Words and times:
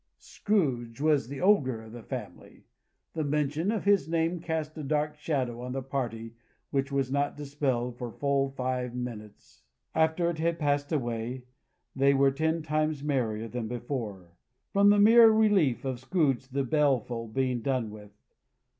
Scrooge 0.17 0.99
was 0.99 1.27
the 1.27 1.41
Ogre 1.41 1.83
of 1.83 1.91
the 1.91 2.01
family. 2.01 2.63
The 3.13 3.23
mention 3.23 3.71
of 3.71 3.83
his 3.83 4.09
name 4.09 4.39
cast 4.39 4.75
a 4.75 4.81
dark 4.81 5.15
shadow 5.15 5.61
on 5.61 5.73
the 5.73 5.83
party, 5.83 6.33
which 6.71 6.91
was 6.91 7.11
not 7.11 7.37
dispelled 7.37 7.99
for 7.99 8.11
full 8.11 8.49
five 8.49 8.95
minutes. 8.95 9.61
After 9.93 10.31
it 10.31 10.39
had 10.39 10.57
passed 10.57 10.91
away, 10.91 11.43
they 11.95 12.15
were 12.15 12.31
ten 12.31 12.63
times 12.63 13.03
merrier 13.03 13.47
than 13.47 13.67
before, 13.67 14.31
from 14.73 14.89
the 14.89 14.97
mere 14.97 15.29
relief 15.29 15.85
of 15.85 15.99
Scrooge 15.99 16.47
the 16.47 16.63
Baleful 16.63 17.27
being 17.27 17.61
done 17.61 17.91
with. 17.91 18.09